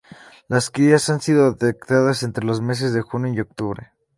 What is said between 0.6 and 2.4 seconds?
crías han sido detectadas